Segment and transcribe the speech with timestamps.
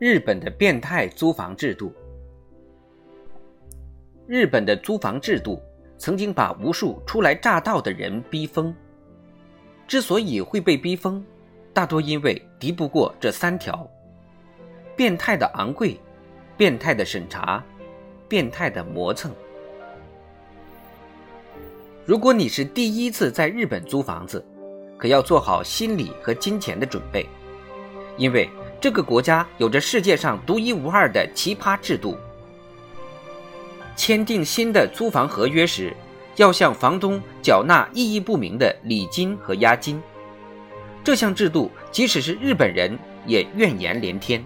[0.00, 1.92] 日本的变态租房制度。
[4.26, 5.60] 日本的租房制度
[5.98, 8.74] 曾经把无数初来乍到的人逼疯。
[9.86, 11.22] 之所以会被逼疯，
[11.74, 13.86] 大多因为敌不过这三条：
[14.96, 16.00] 变态的昂贵、
[16.56, 17.62] 变态的审查、
[18.26, 19.30] 变态的磨蹭。
[22.06, 24.42] 如果你是第一次在日本租房子，
[24.96, 27.26] 可要做好心理和金钱的准备，
[28.16, 28.48] 因为。
[28.80, 32.16] 这个国家有着世界上独一无二的奇葩制度。
[33.94, 35.94] 签订新的租房合约时，
[36.36, 40.02] 要向房东缴纳意义不明的礼金和押金。
[41.04, 44.42] 这项制度，即使是日本人也怨言连天。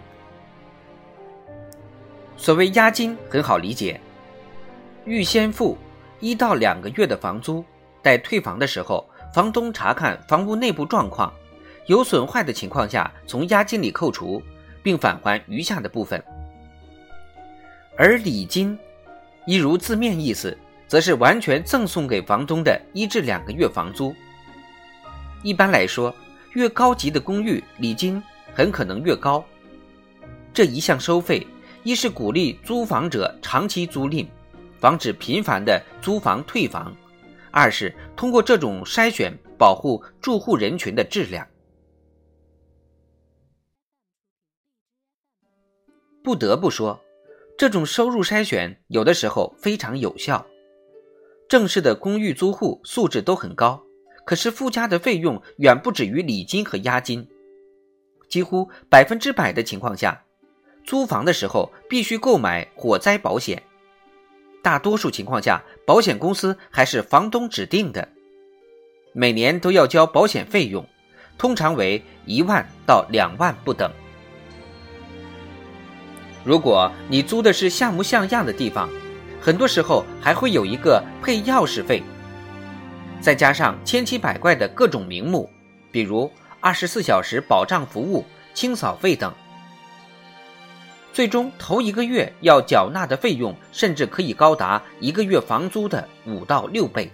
[2.37, 4.01] 所谓押金很好理解，
[5.05, 5.79] 预先付
[6.19, 7.65] 一到两个月的房租，
[8.03, 11.33] 待退房的时候，房东查看房屋内部状况。
[11.87, 14.43] 有损坏的情况下，从押金里扣除，
[14.83, 16.23] 并返还余下的部分。
[17.97, 18.79] 而礼金，
[19.47, 20.57] 一如字面意思，
[20.89, 24.15] 则是完全赠送给房东的一至两个月房租。
[25.43, 26.15] 一般来说，
[26.55, 28.23] 越高级的公寓，礼金
[28.55, 29.45] 很可能越高。
[30.55, 31.47] 这一项收费，
[31.83, 34.27] 一是鼓励租房者长期租赁，
[34.81, 36.91] 防止频繁的租房退房；
[37.51, 41.47] 二是通过这种筛选，保护住户人群的质量。
[46.25, 46.99] 不得不说，
[47.59, 50.47] 这种收入筛选有的时候非常有效。
[51.51, 53.85] 正式的公寓租户素质都很高，
[54.25, 57.29] 可是附加的费用远不止于礼金和押金。
[58.27, 60.25] 几乎百分之百的情况下，
[60.83, 63.63] 租房的时候必须购买火灾保险。
[64.63, 68.09] 大多数情况下，保险公司还是房东指定的，
[69.13, 70.83] 每年都要交保险费用，
[71.37, 73.93] 通常为一万到两万不等。
[76.45, 78.89] 如果你租的是像模像样的地方，
[79.41, 82.03] 很多时候还会有一个配钥匙费，
[83.21, 85.49] 再加上千奇百怪的各种名目，
[85.91, 89.33] 比如二十四小时保障服务、清扫费等，
[91.15, 97.11] 最终头一个月要缴纳的费用甚至可以高达一个月房租的五到六倍。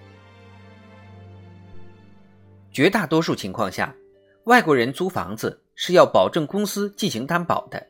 [2.73, 3.95] 绝大多数情况下，
[4.45, 7.90] 外国人租房子是要保证公司进行担保的。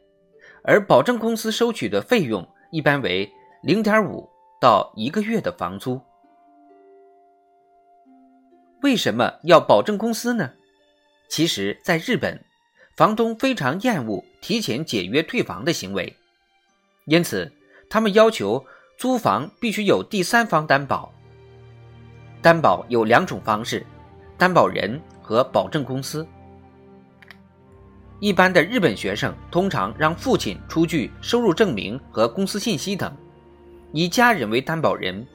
[0.62, 3.30] 而保证公司收取的费用一般为
[3.62, 4.28] 零点五
[4.60, 6.00] 到一个月的房租。
[8.82, 10.50] 为什么要保证公司呢？
[11.28, 12.42] 其实，在日本，
[12.96, 16.16] 房东非常厌恶提前解约退房的行为，
[17.06, 17.52] 因此
[17.88, 18.64] 他们要求
[18.98, 21.12] 租房必须有第三方担保。
[22.42, 23.84] 担保有两种方式：
[24.38, 26.26] 担保人和保证公司。
[28.20, 33.10] 一般的日本学生通常让父亲出具收入证明和公司信息等，
[33.92, 35.26] 以家人为担保人。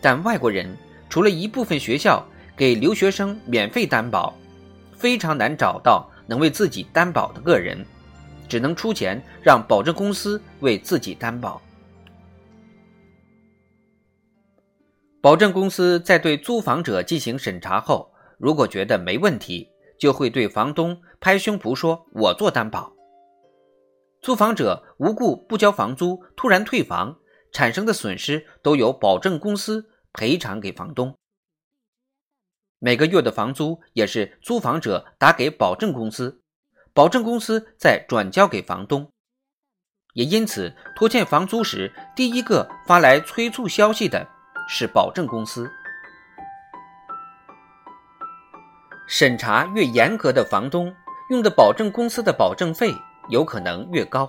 [0.00, 0.76] 但外国人
[1.08, 4.34] 除了一部分学校给留学生免费担保，
[4.92, 7.86] 非常难找到能为自己担保的个人，
[8.48, 11.62] 只能出钱让保证公司为自己担保。
[15.20, 19.68] 保证公司在对租房者进行审查后，如果觉得没问题。
[19.98, 22.92] 就会对房东拍胸脯说：“我做担保。”
[24.20, 27.18] 租房者无故不交房租，突然退房，
[27.52, 31.14] 产生的损失都由保证公司赔偿给房东。
[32.78, 36.42] 每个月的房租也是租房者打给保证公司，
[36.92, 39.10] 保证公司再转交给房东。
[40.14, 44.28] 也因此，拖欠房租时，第一个发来催促消息的
[44.68, 45.70] 是保证公司。
[49.16, 50.92] 审查越严格的房东，
[51.30, 52.92] 用的保证公司的保证费
[53.28, 54.28] 有可能越高。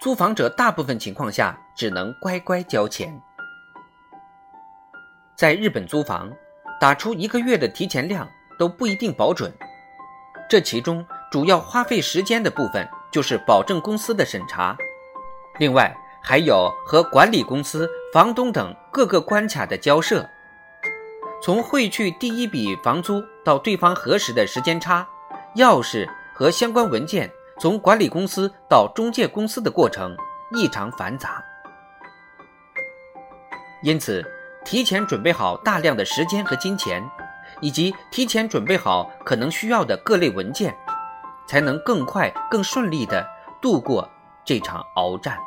[0.00, 3.16] 租房者大部分情况下只能乖乖交钱。
[5.36, 6.28] 在日本租房，
[6.80, 8.28] 打出一个月的提前量
[8.58, 9.56] 都不一定保准。
[10.50, 14.76] 这其中主要花费时间的部分就是保证公司的审查，
[15.60, 20.28] 另外还有和管理公司、房东等各个关卡的交涉。
[21.40, 25.06] 从汇去第一笔房租到对方核实的时间差，
[25.54, 27.30] 钥匙和相关文件
[27.60, 30.16] 从管理公司到中介公司的过程
[30.52, 31.42] 异常繁杂，
[33.82, 34.24] 因此
[34.64, 37.08] 提前准备好大量的时间和金钱，
[37.60, 40.76] 以及提前准备好可能需要的各类文件，
[41.46, 43.24] 才能更快、更顺利地
[43.62, 44.10] 度过
[44.44, 45.38] 这场鏖战。